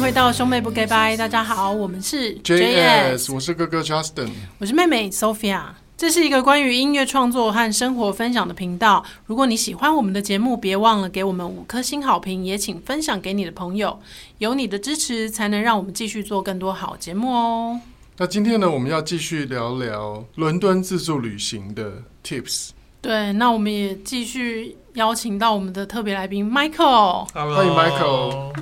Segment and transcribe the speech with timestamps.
[0.00, 5.60] 欢迎回到兄妹不给拜，大家好，我们是 JS，我是哥哥 Justin，我是妹妹 Sophia。
[5.94, 9.04] 这是一个关于音乐创作和生活分享的频道。
[9.26, 14.00] 如果你喜欢我们的节目，别忘了给我们五颗星好评，也请分享给你的朋友。
[14.38, 17.78] 有你的支持，才能让我们继续做更多好节目哦。
[18.16, 22.70] 那今天呢，我们要继续聊聊伦敦自助旅行的 Tips。
[23.02, 27.26] 对，那我们也继续邀请到我们的特别来宾 Michael。
[27.32, 28.52] 欢迎 Michael。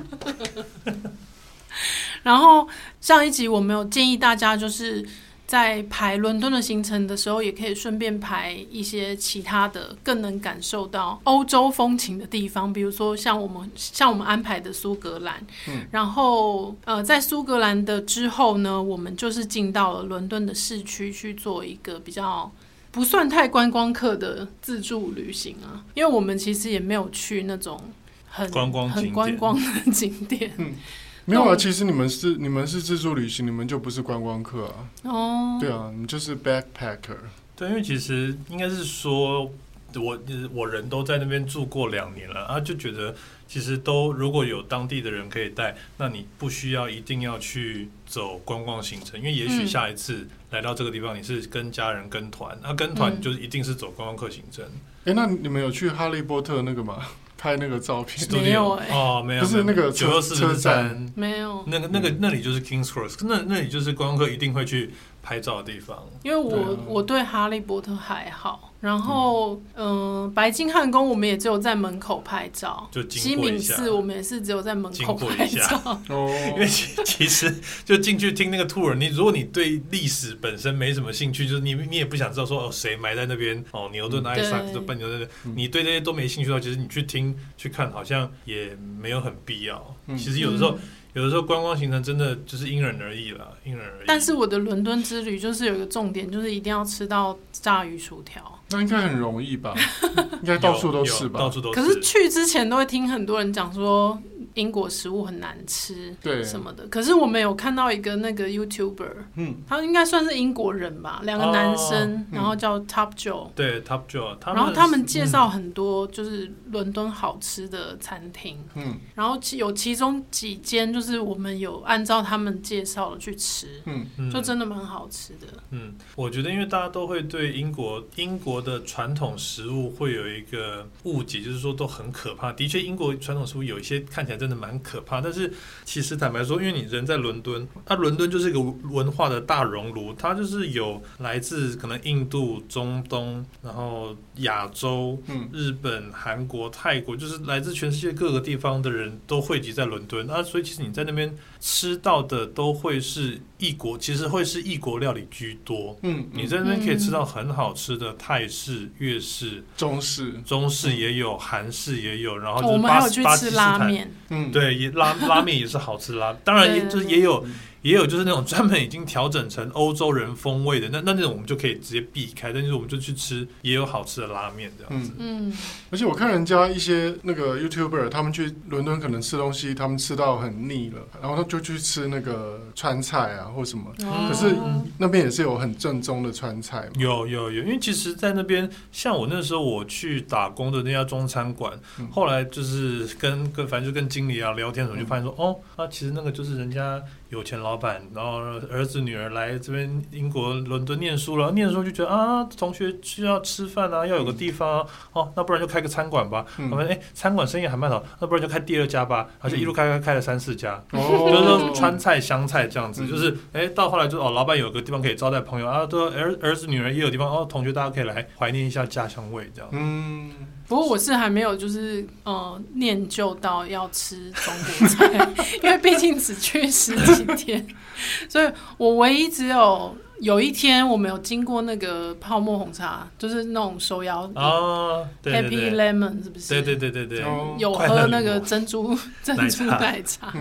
[2.23, 2.67] 然后
[3.01, 5.05] 上一集我们有建议大家，就是
[5.47, 15.45] 在排伦敦的行程的时候，也可以顺便排一些其他的更能感受到欧洲风情的地方，比如说像我们像我们安排的苏格兰。
[15.67, 15.85] 嗯。
[15.91, 22.51] 然后呃，在苏格兰的之后呢，我们就是进到了伦敦的市区去做一个比较。
[22.91, 27.79] 不算太观光客的自助旅行啊，因为我们其实也没有去那种
[28.27, 30.51] 很观光很观光的景点。
[30.57, 30.73] 嗯，
[31.29, 34.73] 没有啊，其实你们是你们是自助旅行，你们就不是观光客啊。
[35.03, 37.17] 哦，对啊，你就是 backpacker。
[37.55, 39.51] 对，因为其实应该是说，
[39.95, 40.19] 我
[40.53, 43.15] 我人都在那边住过两年了，啊，就觉得。
[43.49, 54.63] 其实都如果有当地的人可以带，那你不需要一定要去走观光行程，因为也许下一次来到这个地方，你是跟家人跟团，那、嗯啊、跟团就是一定是走观光客行程。
[55.05, 57.03] 哎、嗯，那你们有去哈利波特那个吗？
[57.39, 58.89] 拍那个照片没有、欸？
[58.91, 61.63] 哦，没有，就是那个九二四车站没有。
[61.67, 64.91] 那个那个那里就是 Kings Cross，那那里就是观光客一定会去
[65.29, 66.09] 拍照的地方。
[66.23, 68.73] 因为我我对哈利波特还好。
[68.81, 76.01] 然后，嗯、呃，白金汉宫我们也只有在门口拍照，就鸡鸣寺我们也是只有在门口拍照。
[76.07, 89.93] 哦， 因为其其实就进去听那个 tour，你如果你对历史本身没什么兴趣，就是你你也不想知道说哦谁埋在那边哦牛顿、爱因斯坦的笨牛顿，你对这些都没兴趣的话，其实你去听去看好像也没有很必要。
[90.07, 90.71] 嗯、其实有的时候。
[90.71, 90.79] 嗯
[91.13, 94.05] 有的时候观光行程真的就是因人而异了，因人而异。
[94.05, 98.58] 但是我的伦敦之旅就是有一个重点，就是一定要吃到炸鱼薯条。
[98.71, 99.73] 那应该很容易吧？
[100.41, 101.39] 应该到处都是吧？
[101.39, 101.81] 到处都是。
[101.81, 104.21] 可是去之前都会听很多人讲说。
[104.55, 106.85] 英国食物很难吃，对什么的。
[106.87, 125.47] 可是我们有看到一个那个 YouTuber，嗯，他应该算是英国人吧，两个男生，哦、然后叫 Top Joe，对 Top Joe，然后他们介绍很多就是伦敦好吃的餐厅，嗯，然后其有其中几间就是我们有按照他们介绍的去吃，嗯，就真的蛮好吃的。
[125.69, 132.51] 嗯，我觉得因为大家都会对英国英国的传统食物会有一个误解，就是说都很可怕。
[132.51, 134.39] 的确，英国传统食物有一些看起来。
[134.39, 135.51] 真的蛮可怕，但是
[135.83, 145.21] 其实坦白说，因为你人在伦敦，那伦敦就是一个文化的大熔炉，它就是有来自可能印度、中东，然后亚洲、
[145.51, 155.99] 日本、韩国、泰国，就是来自全世界各个地方的人都汇集在伦敦，那所以其实你在那边吃到的都会是异国，其实会是异国料理居多。
[156.03, 164.11] 嗯，你在那边可以吃到很好吃的泰式、粤式、中式，中式也有，韩式也有，然后我们还有去吃拉面。
[164.29, 167.45] 嗯，对，也拉拉面也是好吃拉，当然也就是也有。
[167.81, 172.51] 也有就是那种专门已经调整成欧洲人风味的，那那那种我们就可以直接避开。
[172.51, 175.13] 但是我们就去吃也有好吃的拉面这样子。
[175.17, 175.53] 嗯，
[175.89, 183.85] 而且我看人家一些那个 YouTuber，他们去伦敦可能吃东西，他们吃到很腻了，然后他就去吃那个川菜啊或什么。
[184.27, 184.55] 可是
[184.97, 186.89] 那边也是有很正宗的川菜。
[186.97, 191.71] 有有有，因为其实，在那边像我那时候我去打工的那家中餐馆，
[192.11, 197.01] 后来就是跟跟反正就跟经理啊聊天的时候，就发现说哦，那其实那个就是人家。
[197.29, 198.39] 有钱老板，然后
[198.71, 206.43] 儿子女儿来这边英国伦敦念书了，念书就觉得啊，同学需要吃饭啊，要有个地方、啊、哦，那不然就开个餐馆吧。
[206.57, 209.27] 我们哎，餐馆生意还蛮好，那不然就开第二家吧。
[209.39, 219.69] 而且一路开开开了三四家，嗯、就是说川菜、湘菜这样子，嗯、就是哎，到后来就哦，老板有个地方可以招待朋友啊，都儿儿子女儿也有地方哦，同学大家可以来怀念一下家乡味这样。
[219.71, 220.31] 嗯。
[220.69, 225.29] 不过我是还没有就是呃念旧到要吃中国菜，
[225.63, 227.67] 因为毕竟只去十几天，
[228.29, 236.49] 所以我唯一只有有一天我没有经过那个泡沫红茶，就是那种手摇哦，Happy Lemon 是不是？
[236.49, 237.25] 对对对对对，
[237.57, 240.31] 有喝那个珍珠 珍珠奶茶。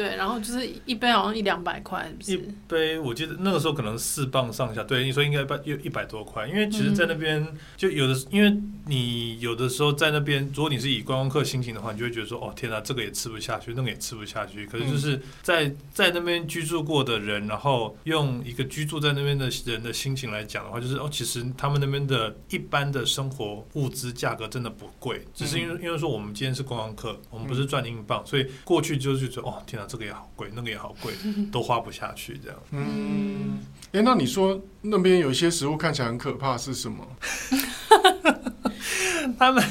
[0.00, 2.48] 对，然后就是一杯好像一两百块，是不是？
[2.48, 4.82] 一杯我记得那个时候可能四磅上下。
[4.82, 8.50] 对，你说应该一一百多块，因为其实，在那边就有的，因为
[8.86, 14.66] 你有的时候在那边，如果你是以观光客心情的话，你就会觉得说，哦天哪，这个也吃不下去，那个也吃不下去。
[14.66, 29.89] 可是就是在在那边居住过的人，然后用一个居住在那边的人的心情来讲的话，就是哦，其实他们那边的一般的生活物资价格真的不贵，只是因为因为说我们今天是观光客，我们不是赚英镑，所以过去就是觉得哦天哪。
[29.90, 31.12] 这个也好贵，那个也好贵，
[31.50, 32.56] 都花不下去这样。
[32.70, 37.04] 嗯，哎、欸，那你说那边有一些食物看起来很可怕，是什么？
[39.36, 39.64] 他们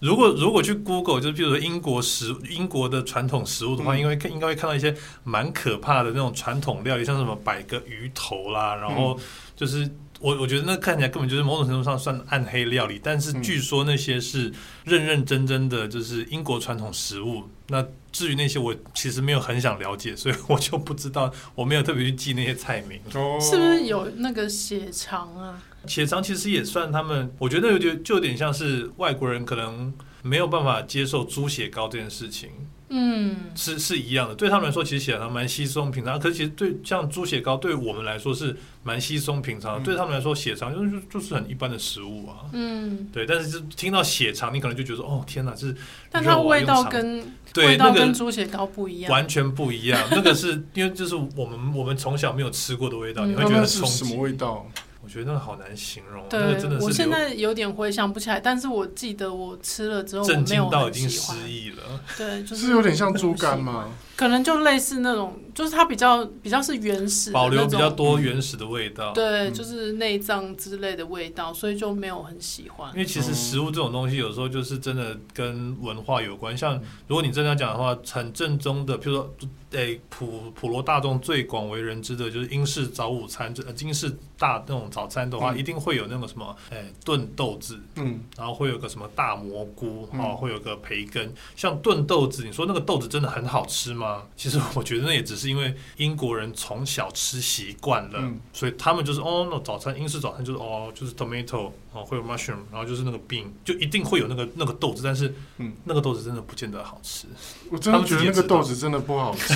[0.00, 9.18] 如果如果去 Google，就比如说英国食英国的传统食物的话，嗯、应该应该会看到一些蛮可怕的那种传统料理，像什么摆个鱼头啦，然后
[9.54, 9.90] 就是。
[10.20, 14.52] 我我觉得那看起来根本就是某种程度上算暗黑料理，但是据说那些是
[14.84, 17.44] 认认真真的，就是英国传统食物。
[17.68, 22.98] 那至于那些，我其实没有很想了解，所以我就不知道，我没有特别去记那些菜名。
[23.14, 25.62] 哦，是不是有那个血肠啊？
[25.86, 29.92] 血肠其实也算他们，我觉得有点就有点像是外国人可能
[30.22, 32.50] 没有办法接受猪血糕这件事情。
[32.90, 34.34] 嗯，是是一样的。
[34.34, 36.18] 对他们来说，其实血肠蛮稀松平常。
[36.18, 39.80] 可是其实对像猪血糕，对我们来说是蛮稀松平常。
[39.80, 42.48] 嗯、对他们来说，血肠就是就是很一般的食物啊。
[42.52, 43.26] 嗯，对。
[43.26, 45.76] 但是就听到血肠，你可能就觉得哦，天哪，这是。
[46.10, 50.00] 但它味道跟对味道跟猪血糕不一样，完全不一样。
[50.10, 54.04] 那个是因为就是我们我们从小没有吃过的味道，嗯、你会觉得冲击。
[54.04, 54.66] 什么味道？
[55.08, 61.82] 我觉得那个好难形容，对，那个真的是我现在有点回想不起来，但是我记得我吃了之后，我没有震惊到已经失忆了。
[62.18, 63.88] 对，就是，是有点像猪肝吗？
[64.14, 69.14] 可能就类似那种，就是它比较比较是原始，保留比较多原始的味道。
[69.14, 72.90] 对，就是内脏之类的味道，所以就没有很喜欢。
[72.92, 76.54] 因为其实食物这种东西，有时候就是真的跟文化有关。
[76.54, 76.74] 像
[77.06, 79.34] 如果你真的要讲的话，很正宗的，譬如说，
[79.70, 91.32] 诶，普普罗大众最广为人知的就是英式早午餐，这英式大那种早餐的话，一定会有那个什么，诶，炖豆子，嗯，然后会有个什么大蘑菇，哦，会有个培根。
[91.54, 94.24] 像炖豆子，你说那个豆子真的很好吃吗？
[94.36, 107.28] 其实我觉得那也只是因为英国人从小吃习惯了，嗯、所以他们就是哦，那早餐英式早餐就是哦，就是 tomato 哦，会有 mushroom，然后就是那个 bean，就一定会有那个那个豆子，但是嗯，那个豆子真的不见得好吃。
[107.70, 109.54] 我真的觉得那个豆子真的不好吃。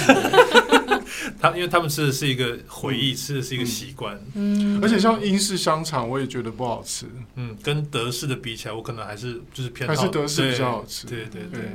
[1.40, 4.18] 他因为他们吃的是一个回忆，嗯、吃的是一个习惯。
[4.34, 7.06] 嗯，而且像英式香肠，我也觉得不好吃。
[7.36, 11.06] 嗯，跟德式的比起来，我可能还是就是偏还是德式比较好吃。
[11.06, 11.60] 对对对。
[11.60, 11.70] 对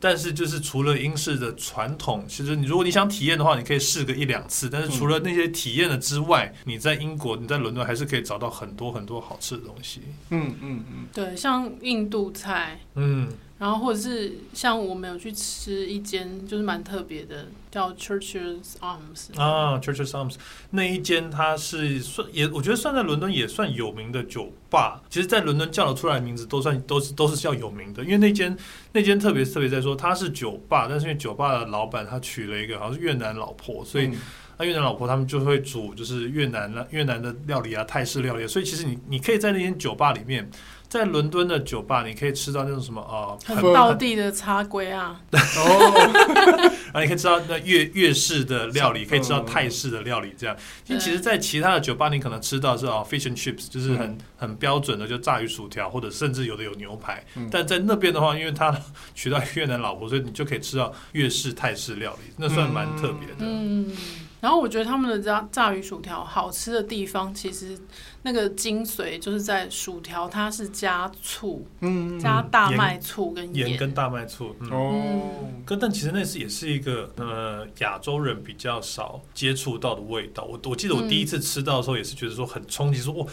[0.00, 4.70] 但是就是除了英式的传统，其实你如果你想体验的话，你可以试个一两次。
[4.70, 10.02] 但是除了那些体验的之外，嗯、你在英国，你在伦敦还是可以找到很多很多好吃的东西。
[10.30, 13.26] 嗯嗯嗯，对，像印度菜，嗯。
[13.58, 20.36] 然后或者是像我们有去吃一间就是蛮特别的，叫 Church's Arms 啊，Church's Arms
[20.70, 25.02] 那一间它是算也我觉得算在伦敦也算有名的酒吧。
[25.10, 28.56] 其实，在伦敦叫得出来的名字都算都是都是叫有名的，因为那间
[28.92, 34.10] 那间特别特别在说它是酒吧，但是因为酒吧的老板他娶了一个好像是越南老婆，所以
[34.58, 40.50] 那越南老婆他们就会煮就是越南的越南的料理啊，泰式料理，所以其实你你可以在那间酒吧里面。
[40.88, 50.56] 在伦敦的酒吧，你可以吃到那种什么啊，很道地的茶龟啊，哦，然 后你可以吃到那粤粤式的料理，可以吃到泰式的料理，这样。
[50.86, 57.22] 因为其实，在其他的酒吧，你可能吃到是啊，fish and chips，就是很很标准的，就炸鱼薯条，或者甚至有的有牛排。
[57.50, 58.74] 但在那边的话，因为他
[59.14, 63.40] 娶到越南老婆，所以你就可以吃到粤式、泰式料理，那算蛮特别的。
[63.40, 63.92] 嗯。
[64.40, 67.78] 然后我觉得他们的炸炸鱼薯条好吃的地方，其实
[68.22, 80.44] 那个精髓就是在薯条，它是加醋，嗯，加大麦醋跟盐，盐跟大麦醋，嗯、哦，跟但其实那是也是一个呃亚洲人比较少接触到的味道。
[80.44, 83.26] 我我记得我第一次吃到的时候，也是觉得说很冲击，说哇。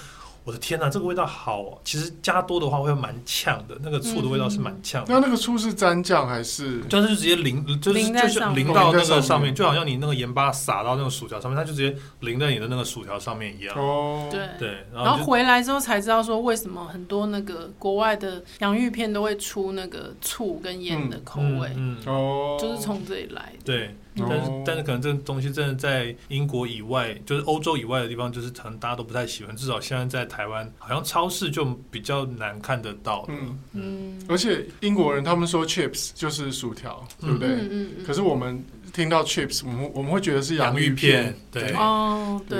[0.45, 1.77] 我的天哪，这个味道好哦！
[1.83, 5.11] 其实加多的话会蛮呛的，那个醋的味道是蛮呛的。
[5.11, 6.81] 那那个醋是沾酱还是？
[6.81, 13.75] 就是直接淋，就是就是淋到那个上面，就好像你那个盐巴撒到那个薯条上面，它就直接淋在你的那个薯条上面一样。
[13.75, 14.85] 哦，对对。
[14.93, 21.73] 然后回来之后才知道说，为什么很多那个国外的洋芋片都会出那个醋跟盐的口味。
[21.75, 23.63] 嗯哦，就是从这里来的。
[23.65, 23.95] 对。
[24.17, 29.55] 但是，但是可能这个东西真的在英国以外，就是欧洲以外的地方，就是可能大家都不太喜欢。
[29.55, 33.25] 至少现在在台湾，好像超市就比较难看得到。
[33.27, 34.21] 嗯嗯。
[34.29, 37.49] 而且英国人他们说 chips 就是薯条，对不对？
[37.49, 38.05] 嗯嗯嗯。
[38.05, 41.35] 可是我们听到 chips，我们我们会觉得是洋芋片。
[41.51, 41.73] 对。
[41.73, 42.59] 哦，对。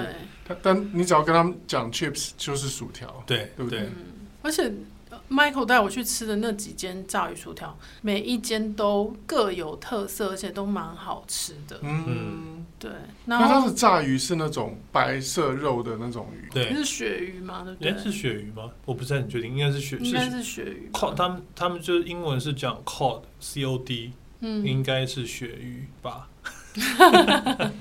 [0.62, 3.90] 但你只要跟他们讲 chips 就是薯条，对，对不对？
[4.42, 4.72] 而且。
[5.30, 11.80] Michael 带我去吃的那几间炸鱼薯条，每一间都各有特色，而且都蛮好吃的。
[11.82, 12.92] 嗯，对。
[13.26, 17.64] 那它的炸鱼是那种白色肉的那种鱼，对，是鳕鱼吗？
[17.64, 18.04] 对不对？
[18.04, 18.70] 是鳕鱼吗？
[18.86, 20.90] 我不是很确定，应该是鳕，应该是鳕鱼。
[20.94, 26.30] cod，他们他们就是英文是讲 cod，c o d，嗯，应该是鳕鱼吧。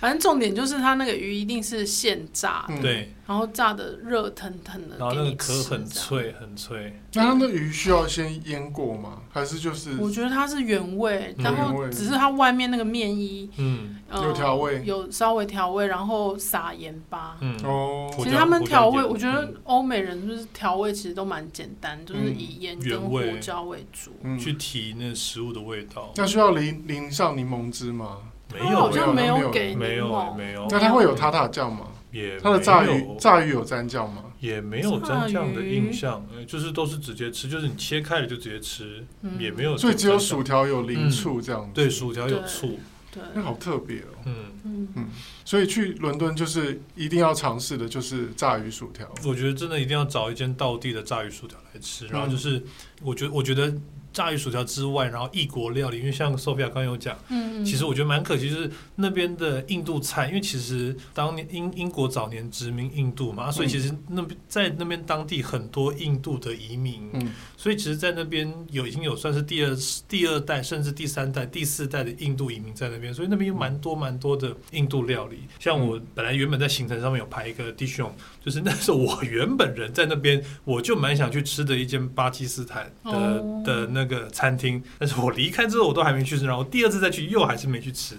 [0.00, 5.86] 反正重点就是它那个鱼一定是现炸的，嗯对，然后炸的热腾腾的，然后那个给你吃壳很。
[5.86, 7.00] 脆，很脆。
[7.14, 9.22] 那它的鱼需要先腌过吗？
[9.30, 17.36] 还是就是我觉得它是原味，嗯然原味后只是它外面那个面衣、嗯呃有调味有稍微调味，然后撒盐巴。
[17.40, 18.10] 嗯，哦？
[18.12, 24.12] 胡椒其实他们调味，胡椒我觉得嗯欧美人就是调味其实都蛮简单，就是以盐跟原味胡椒为主。
[24.22, 26.12] 嗯，去提那食物的味道。
[26.16, 28.18] 那需要淋淋上柠檬汁吗？
[28.52, 31.86] 没有，像没有有给没有，没有，那它会有塔塔酱吗？
[32.12, 34.22] 也它的炸没有鱼炸鱼有蘸酱吗？
[34.40, 39.76] 也没有蘸酱的印象，呃就是都是直接吃，就是你切开了就直接吃，嗯也没有。
[39.76, 41.70] 所以只有薯，条有淋醋这样子。
[41.74, 42.78] 对，薯条有醋，
[43.10, 44.22] 对，那好特别哦。
[44.24, 44.34] 嗯，
[44.64, 45.08] 嗯，嗯，
[45.44, 49.06] 所以去伦敦就是一定要尝试的，就是炸鱼薯条。
[49.24, 52.62] 我觉得真的一定要找一间道地的炸鱼薯条来吃，然后就是
[53.02, 53.74] 我觉得我觉得
[54.16, 57.14] 炸鱼薯条之外，然后异国料理，因为像 Sophia 刚刚有讲。
[57.28, 69.76] 嗯，其实我觉得蛮可惜，就是那边的印度菜，因为其实当年英英国早年殖民印度嘛，所以其实那边在那边当地很多印度的移民，嗯所以其实，在那边有已经有算是第二
[70.08, 75.40] 第二代甚至第三代、第四代的印度移民在那边，所以那边有蛮多蛮多的印度料理。
[75.58, 78.12] 像我本来原本在行程上面有排一个 dish on，
[78.46, 88.14] 就是那时候我原本人在那边，我就蛮想去吃的一间巴基斯坦的、哦的那个餐厅，但是我离开之后我都还没去吃，然后第二次再去又还是没去吃，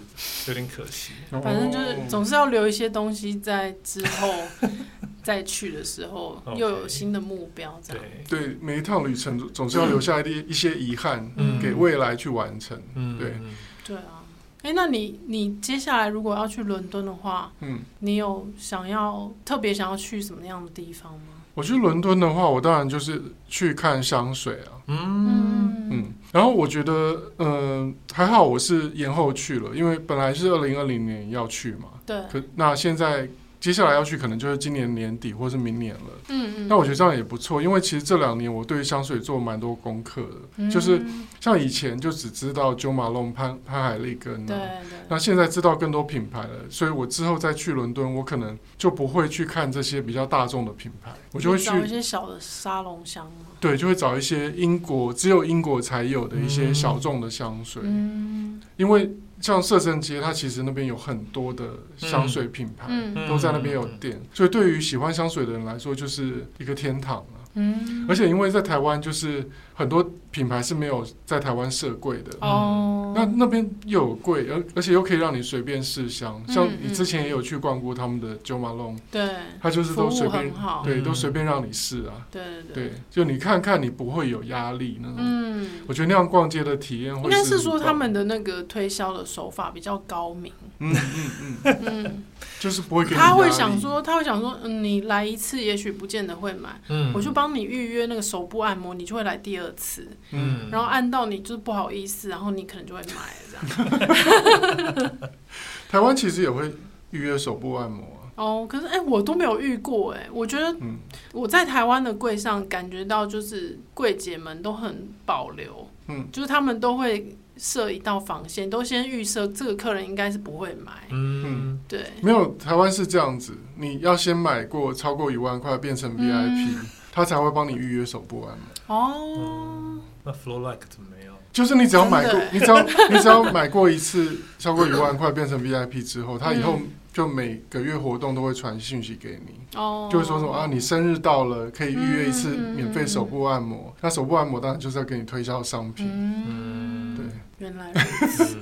[0.48, 1.12] 有点可惜。
[1.30, 4.30] 哦反正就是总是要留一些东西在之后
[5.24, 8.04] 再去的时候又有新的目标，这样。
[8.28, 12.78] 对，对每一趟旅程总总是要留下一一些遗憾，嗯给未来去完成。
[12.94, 14.17] 嗯，对嗯对啊，
[14.62, 21.34] 哎，那你你接下来如果要去伦敦的话，嗯，你有想要特别想要去什么样的地方吗？
[21.54, 24.78] 我去伦敦的话，我当然就是去看香水啊。
[24.88, 25.88] 嗯。
[25.90, 33.28] 嗯，然后我觉得，嗯、还好我是延后去了，因为本来是二零二零年要去嘛，对，可那现在
[33.60, 36.10] 接下来要去，可能就是今年年底或是明年了。
[36.28, 36.68] 嗯嗯。
[36.68, 40.70] 那我觉得这样也不错，因为其实这两年我对香水做蛮多功课的，嗯。
[40.70, 41.02] 就是
[41.40, 53.46] 像以前就只知道 Jo Malone 潘潘海利根对啊，对，那现在知道更多品牌了，所以我之后再去伦敦，我可能就不会去看这些比较大众的品牌，我就会去找一些小的沙龙香嘛。
[53.60, 58.60] 对，就会找一些英国只有英国才有的一些小众的香水，嗯。
[58.76, 62.86] 因为像摄政街，它其实那边有很多的香水品牌。
[62.88, 67.44] 嗯都在那边有店，所以对于喜欢香水的人来说，就是一个天堂啊。
[67.54, 68.06] 嗯。
[68.08, 76.42] 而且因为在台湾，就是很多品牌是没有在台湾设柜的，哦，那那边又有柜，而而且又可以让你随便试香。
[76.48, 79.28] 嗯像你之前也有去逛过他们的 Jo Malone，对，
[79.62, 81.04] 他就是都随便对，嗯。
[81.04, 82.26] 都随便让你试啊。
[82.28, 82.42] 对
[82.74, 85.16] 对对，就你看看，你不会有压力那种。
[85.18, 91.30] 嗯，我觉得那样逛街的体验会应该是说他们的那个推销的手法比较高明，嗯嗯
[91.64, 92.24] 嗯，嗯，
[92.58, 97.12] 就是不会给你他会想说，他会想说，嗯，你来一次也许不见得会买，嗯。
[97.14, 105.10] 我就帮你预约那个手部按摩，你就会来第二次，嗯，然后按到你就是不好意思，然后你可能就会买这样。
[105.90, 106.72] 台湾其实也会
[107.10, 108.28] 预约手部按摩啊。
[108.36, 110.98] 哦，可是哎、我都没有遇过哎，我觉得嗯。
[111.32, 126.76] 我在台湾的柜上感觉到，就是柜姐们都很保留，嗯，就是他们都会设一道防线，都先预设这个客人应该是不会买，嗯，对，没有，台湾是这样子，你要先买过超过一万块变成 VIP，、
[127.18, 128.96] 他才会帮你预约手部按摩。
[128.96, 131.32] 哦，那 Flow Like 怎么没有？
[131.52, 136.78] 就是你只要买过，你只要 你只要买过一次超过一万块变成 VIP 之后，他以后
[137.12, 143.92] 就每个月活动都会传讯息给你，哦，就会说什么啊，你生日到了，可以预约一次嗯免费手部按摩。
[144.00, 146.06] 那手部按摩当然就是要给你推销商品。
[146.08, 147.26] 嗯，对，
[147.58, 148.56] 原来如此，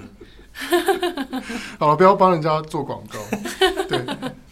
[0.70, 1.42] 嗯
[1.78, 3.18] 好了，不要帮人家做广告。
[3.90, 4.06] 对，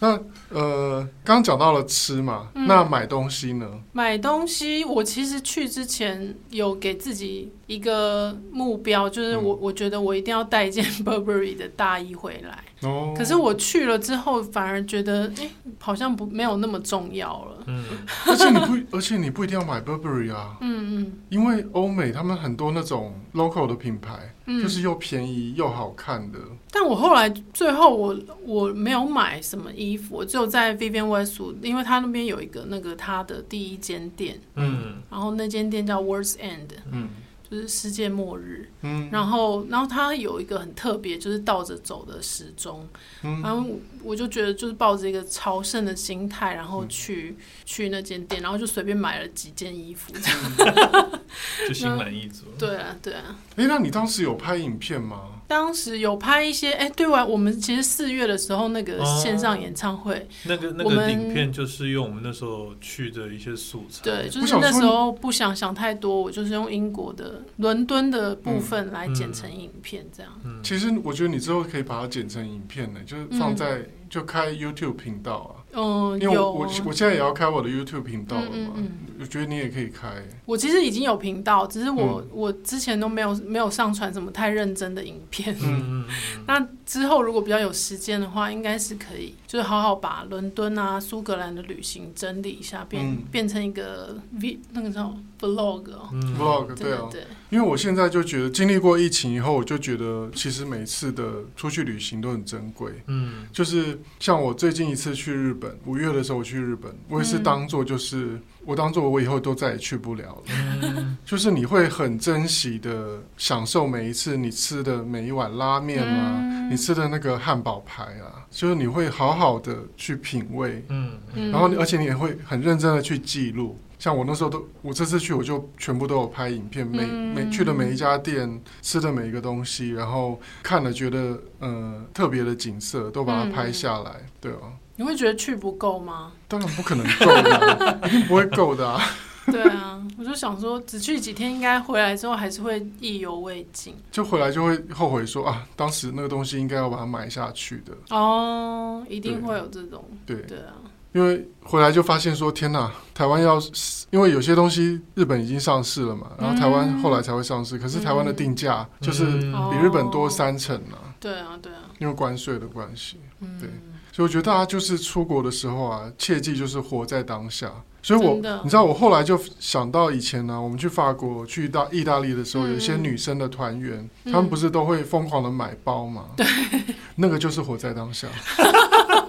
[0.04, 0.20] 那
[0.50, 3.66] 呃，刚刚讲到了吃嘛，嗯那买东西呢？
[3.92, 12.62] 买东西，我其实去之前有给自己一个目标，就是我、我觉得我一定要带一件 Burberry 的大衣回来。
[12.88, 17.64] 哦，可是我去了之后，反而觉得，哎、好像不没有那么重要了。
[17.66, 17.84] 嗯，
[18.26, 21.12] 而且你不，而且你不一定要买 Burberry 啊，嗯嗯。
[21.30, 26.38] 因为欧美他们很多那种 local 的品牌，嗯，就是又便宜又好看的。
[26.70, 34.96] 但我后来最后我我没有买什么衣服，我只有在 Vivienne Westwood，因为他那边有一个那个他的第一间店，嗯。
[35.10, 37.08] 然后那间店叫 World's End，嗯
[37.54, 38.68] 就是世界末日。
[38.82, 42.86] 嗯，然后然后它有一个很特别，就是倒着走的时钟。
[43.22, 43.64] 嗯然后
[44.02, 50.12] 我就觉得就是抱着一个朝圣的心态，然后去、去那间店，然后就随便买了几件衣服。
[50.12, 51.10] 这样
[51.68, 52.44] 就心满意足。
[52.58, 55.33] 对啊，对啊，哎，那你当时有拍影片吗？
[55.46, 64.02] 当时有拍一些，哎、欸，对完我们其实四月的时候那个线上演唱会，哦、那个那个影片就是用我们那时候去的一些素材。
[64.02, 70.32] 对，就是那时候不想想太多，我就是用英国的伦敦的部分来剪成影片这样。
[70.44, 75.63] 嗯嗯、其实我觉得你之后可以把它剪成影片呢，就是放在、嗯、就开 YouTube 频道啊。
[75.74, 78.90] 嗯，因为我有我我现在也要开我的 YouTube 频道了嘛，嗯嗯嗯，
[79.20, 80.08] 我觉得你也可以开。
[80.44, 85.54] 我其实已经有频道，只是我、嗯、我之前都没有没有上传什么太认真的影片。
[85.56, 86.14] 嗯嗯嗯。
[86.46, 96.08] 那之后如果比较有时间的话，应该是可以，就是好好把伦敦啊、苏格兰的旅行整理一下，变、嗯、变成一个 V 那个叫 vlog 哦。
[96.12, 97.08] 嗯，vlog 对啊。
[97.10, 97.24] 对。
[97.50, 102.92] 因为我现在就觉得经历过疫情以后，我就觉得其实每次的出去旅行都很珍贵。
[103.06, 103.46] 嗯。
[103.52, 108.40] 就是像我最近一次去日本，五月的时候我去日本，我也是当做就是。
[108.66, 121.18] 我当做我以后都再也去不了了，嗯、就是你会很珍惜的享受每一次你吃的每一碗拉面啊，嗯、你吃的那个汉堡排啊，就是你会好好的去品味，嗯，
[121.50, 123.78] 然后而且你也会很认真的去记录。
[123.96, 134.72] 像我那时候都，我这次去我就全部都有拍影片，每每去的每一家店吃的每一个东西，然后看了觉得呃特别的景色都把它拍下来，对哦。
[134.96, 136.32] 你会觉得去不够吗？
[136.46, 139.00] 当然不可能够的，一定不会够的啊。
[139.46, 143.94] 对啊，我就想说，只去几天，应该回来之后还是会意犹未尽。
[144.10, 147.92] 就回来就会后悔说啊，当时那个东西应该要把它买下去的。
[148.08, 150.02] 哦，一定会有这种。
[150.24, 150.72] 对对啊，
[151.12, 153.60] 因为回来就发现说，天哪，台湾要
[154.08, 161.12] 因为有些东西日本已经上市了嘛，然后台湾后来才会上市，嗯、可是台湾的定价就是比日本多三成呢、啊。
[161.20, 163.18] 对啊，对啊，因为关税的关系。
[163.40, 163.68] 嗯，对。
[164.12, 167.70] 所以我觉得大家就是出国的时候啊，切记就是活在当下。
[168.00, 176.26] 所以我，我你知道，我后来就想到以前呢、啊，我们去法国、去到意大利的时候，嗯、有一些女生的团员，嗯、他们不是都会疯狂的买包吗？
[176.36, 176.46] 对，
[177.16, 178.28] 那个就是活在当下。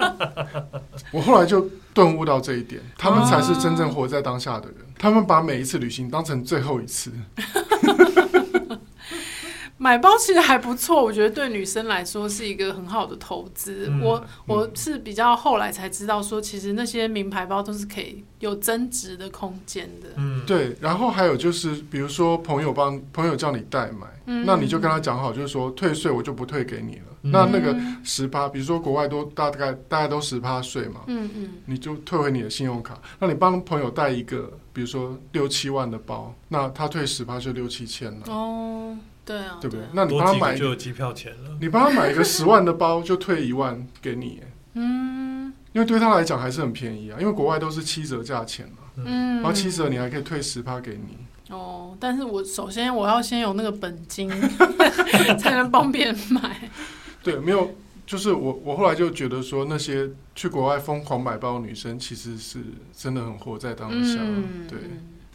[1.12, 4.76] 我后来就顿悟到这一点，他们才是真正活在当下的人。
[4.82, 7.12] 啊、他们把每一次旅行当成最后一次。
[9.78, 13.88] 买包其实还不错，我觉得对女生来说是一个很好的投资。
[13.90, 20.10] 嗯、我我是比较后来才知道说，其实那些名牌包都是可以有增值的空间的。
[20.16, 20.74] 嗯，对。
[20.80, 27.04] 然后还有就是，比如说朋友帮朋友叫你代买，嗯、那你就跟他讲好，就是说退税我就不退给你了。
[27.24, 32.98] 嗯、那那个十趴，比如说国外都大概大概都十趴税嘛，嗯嗯，你就退回你的信用卡。
[33.20, 38.20] 那你帮朋友带一个，比如说六七万的包，那他退十趴就六七千了。
[38.28, 38.98] 哦。
[39.26, 39.86] 对啊，对不对？
[39.94, 41.58] 那你帮他买就有机票钱了。
[41.60, 44.42] 你帮他买一个十万的包，就退一万给你。
[44.76, 49.04] 嗯，因为对他来讲还是很便宜啊，因为国外都是七折价钱嘛。
[49.04, 51.18] 嗯，然后七折你还可以退十趴给你。
[51.54, 54.30] 哦，但是我首先我要先有那个本金，
[55.40, 56.70] 才能帮别人买。
[57.24, 57.74] 对，没有，
[58.06, 62.60] 就是我我后来就觉得说，那些去国外疯狂买包的女生，其实是
[62.96, 64.20] 真的很活在当下。
[64.22, 64.78] 嗯、对。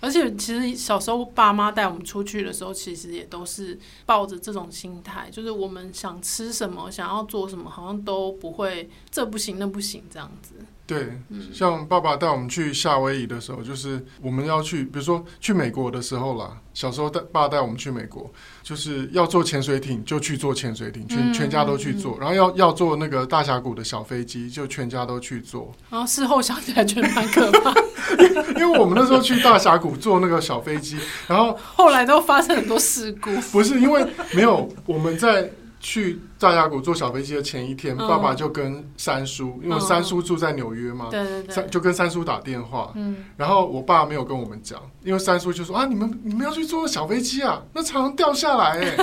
[0.01, 10.55] 而且其实小时候爸妈带我们出去的时候，其实也都是抱着这种心态，就是我们想吃什么，想要做什么，好像都不会这不行那不行这样子。
[10.87, 11.17] 对，
[11.53, 16.57] 像爸爸带我们去夏威夷的时候，就是我们要去，比如说去美国的时候啦。
[16.73, 18.33] 小时候带爸带我们去美国，
[18.63, 22.17] 就是要坐潜水艇就去坐潜水艇，全全家都去坐。
[22.19, 25.73] 然后要要坐那个大峡谷的小飞机，就全家都去坐。
[25.91, 27.75] 然后事后想起来觉得蛮可怕，
[28.57, 33.31] 因为我们那时候去大峡谷坐那个小飞机，然后后来都发生很多事故。
[33.53, 35.51] 不是因为没有我们在。
[35.83, 42.93] 去大峡谷坐小飞机的前一天，嗯、爸爸就跟三叔，因为三叔住在纽约嘛，对对对，就跟三叔打电话。
[42.97, 48.97] 嗯，然后我爸没有跟我们讲，因为三叔就说啊，你们你们要去坐小飞机啊，那常常掉下来哎。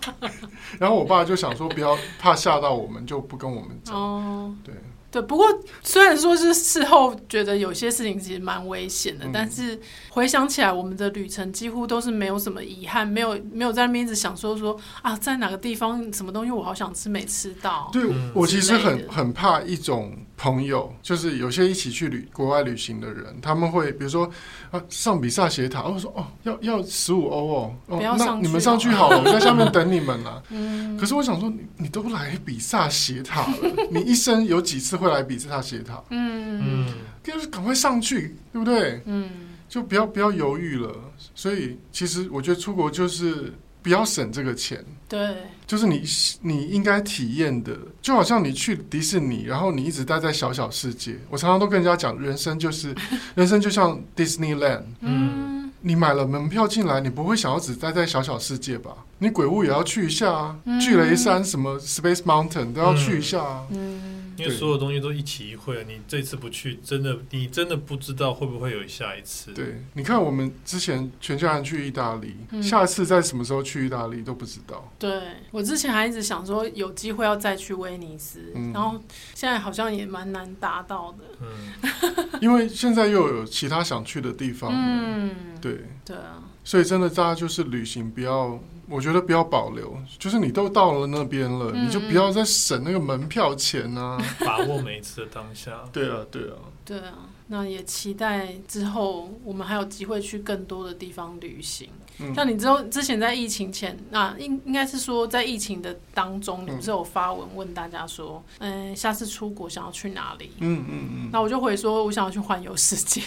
[0.80, 3.94] 然后我爸就想说，不要怕吓到我们，就不跟我们讲。
[3.94, 4.74] 哦，对。
[5.12, 5.46] 对，不过
[5.82, 17.90] 虽然说是事后觉得有些事情其实蛮危险的，嗯、但是回想起来，我们的旅程几乎都是没有什么遗憾，没有没有在那边一直想说说啊，在哪个地方什么东西我好想吃没吃到。
[17.92, 18.02] 对，
[18.34, 24.28] 我其实很很怕一种朋友，就是有些一起去旅国外旅行的人，他们会比如说
[24.72, 30.42] 啊上比萨斜塔，我说哦要要十五欧哦，哦不要你们上去好了，我在下面 等你们了。
[30.50, 33.56] 嗯，可是我想说，你你都来比萨斜塔了，
[33.92, 36.02] 你一生有几次会来比萨斜塔？
[36.10, 39.00] 嗯嗯，就是赶快上去，对不对？
[39.04, 39.30] 嗯，
[39.68, 40.92] 就不要不要犹豫了。
[41.36, 43.54] 所以其实我觉得出国就是。
[43.82, 46.04] 不要省这个钱，对，就是你
[46.40, 51.16] 你应该体验的，就好像你去迪士尼，然后你一直待在小小世界。
[51.28, 52.94] 我常常都跟人家讲，人生就是
[53.34, 58.92] 人生就像 Disneyland，嗯，你买了门票进来，你不会想要只待在小小世界吧？
[59.18, 63.66] 你鬼屋也要去一下啊，嗯、巨雷山什么 Space Mountain 都要去一下啊。
[63.70, 64.21] 嗯。
[64.36, 69.52] 因为所有东西都一起一会，你这次不去，真的你真的不知道会不会有下一次。
[69.52, 74.92] 对，你看我们之前全家人去意大利，嗯、下一次在什么时候去意大利都不知道。
[74.98, 79.00] 对，我之前还一直想说有机会要再去威尼斯，嗯、然后
[79.34, 81.18] 现在好像也蛮难达到的。
[81.40, 84.70] 嗯， 因为现在又有其他想去的地方。
[84.72, 88.58] 嗯，对，对啊，所以真的大家就是旅行不要。
[88.88, 94.18] 我觉得不要保留，就是你都到了那边了，嗯嗯，你就不要再省那个门票钱啊！
[94.44, 95.72] 把握每一次的当下。
[95.92, 97.14] 对啊，对啊，对啊。
[97.52, 101.86] 那也期待之后我们还有机会去更多的地方旅行。
[102.18, 110.50] 嗯、像你之后之前在疫情前，那应应该是说在疫情的当中，你不是有发文问大家说，嗯、呃，下次出国想要去哪里？
[110.60, 111.30] 嗯嗯嗯。
[111.32, 113.20] 那我就回说，我想要去环游世界。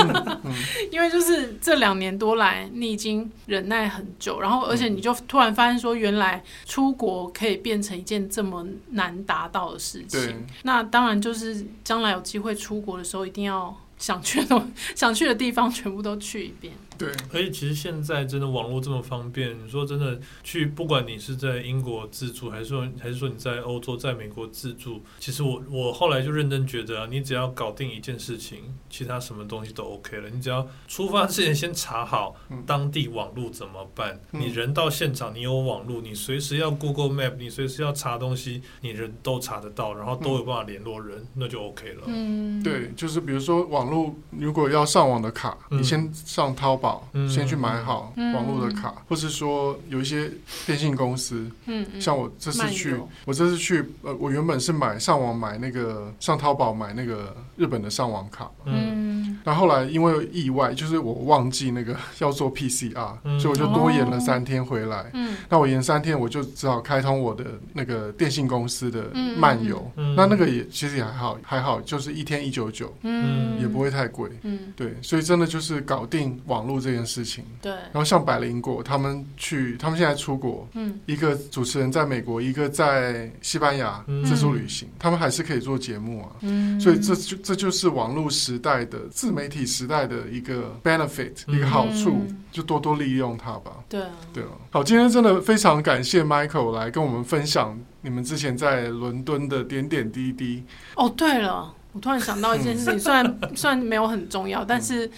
[0.90, 10.46] 因为就是这两年多来，你已经忍耐很久，然后而且你就突然发现说，原来出国可以变成一件这么难达到的事情。
[10.64, 13.69] 那当然就是将来有机会出国的时候，一定要。
[14.00, 16.74] 想去的 想去的地方全部都去一遍。
[17.00, 28.58] 对，而且其实现在真的网络这么方便，你说真的去，不管你是在英国自助，还是说还是说你在欧洲、在美国自助，其实我我后来就认真觉得啊，你只要搞定一件事情，
[28.90, 30.28] 其他什么东西都 OK 了。
[30.28, 32.36] 你只要出发之前先查好
[32.66, 42.02] 当地网络怎么办，你人到现场，你有网络，你随时要 Google Map，你随时要查东西，你人都查得到，然后都有办法联络人，那就 OK 了。
[42.08, 46.89] 嗯，对，就是比如说网络，如果要上网的卡，你先上淘宝。
[47.28, 50.30] 先去买好网络的卡，嗯、或是说有一些
[50.66, 58.99] 电信公司，嗯，像我这次去，我这次去，呃，我原本是买上网买那个上淘宝买那个日本的上网卡，嗯，
[59.44, 77.10] 然后后来因为意外，就是我忘记那个 要做 PCR，嗯、所以我就多延了三天回来，嗯，那我延三天，我就只好开通我的那个电信公司的漫游，嗯、那那个也其实也还好，还好，就是一天一九九，嗯，也不会太贵，嗯，对，所以真的就是搞定网络这件事。
[77.10, 93.72] 事情对，然后像百灵果他们去，他们现在出国，嗯，一个主持人在美国，一个在西班牙自助旅行，嗯、他们还是可以做节目啊，嗯，所以这就这就是网络时代的自媒体时代的一个 benefit，、嗯、一个好处，就多多利用它吧。
[93.88, 94.50] 对啊，对啊。
[94.70, 100.64] 好，今天真的非常感谢 Michael 来跟我们分享你们之前在伦敦的点点滴滴。
[100.96, 105.10] 哦，对了，我突然想到一件事情，虽然 虽然没有很重要，但是。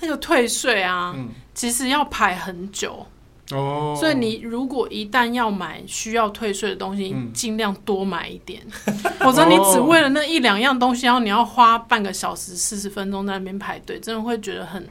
[0.00, 3.04] 那个退税啊，嗯、其实要排很久
[3.52, 8.62] 哦，所以你如果一旦要买需要退税的东西，嗯、尽量多买一点，
[9.20, 14.88] 否则你只为了那一两样东西，然后你要花半个小时、四十分钟在那边排队，真的会觉得很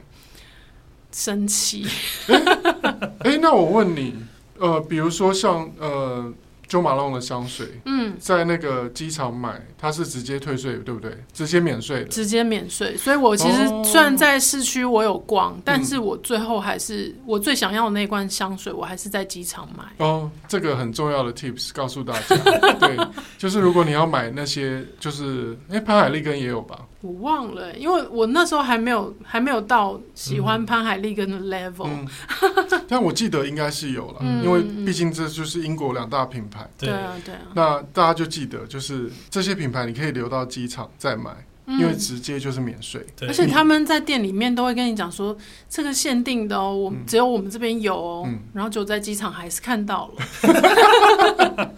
[1.12, 1.86] 生气。
[2.26, 4.14] 哎、欸，那我问你，
[4.58, 6.32] 呃，比如说像呃。
[6.68, 11.16] Jo Malone 的香水，嗯，在那个机场买，它是直接退税，对不对？
[11.32, 12.94] 直接免税的，直接免税。
[12.96, 19.84] 所以我其实虽然在市区我有逛，哦、但是我最后还是我最想要的那罐香水，我还是在机场买。
[20.04, 22.36] 哦，这个很重要的 tips 告诉大家，
[22.78, 22.98] 对，
[23.38, 26.78] 就是如果你要买那些，就是哎，潘海利根也有吧？
[27.00, 32.06] 我忘了，因为我那时候还没有还没有到喜欢潘海利根的 level，嗯
[32.42, 36.57] 嗯、 但我记得应该是有了，嗯、因为毕竟这就是英国两大品牌。
[36.78, 36.90] 对。
[36.90, 37.40] 啊，对啊。
[37.54, 41.30] 那大家就记得，就是这些品牌你可以留到机场再买，
[41.66, 43.04] 嗯、因为直接就是免税。
[43.22, 45.36] 而且他们在店里面都会跟你讲说，
[45.68, 51.72] 这个限定的哦，我只有我们这边有哦，嗯、然后就在机场还是看到了。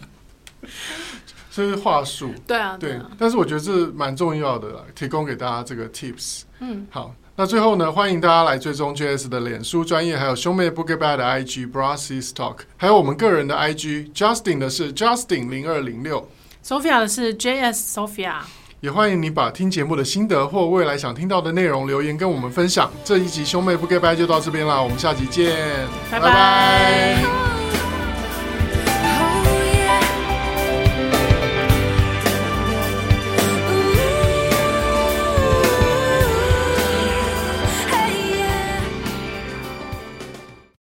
[1.53, 6.43] 这是话术，对啊，对，但是我觉得这蛮重要的啦，提供给大家这个 tips。
[6.61, 16.29] 嗯，好，那最后呢，欢迎大家来追踪 JS 的脸书专业，还有兄妹不给拜的 IG Brasis Talk，还有我们个人的 IG Justin 的是 Justin 零二零六
[16.63, 18.35] ，Sophia 的是 JS Sophia。
[18.81, 22.91] 也欢迎你把听节目的心得或未来想听到的内容留言跟我们分享。
[23.03, 25.57] 这一集兄妹不给拜就到这边啦，我们下集见，
[26.11, 27.60] 拜拜。